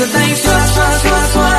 So 0.00 0.06
thanks 0.06 0.40
to 0.40 0.48
us, 0.48 0.78
us, 0.78 1.04
us, 1.04 1.36
us. 1.36 1.49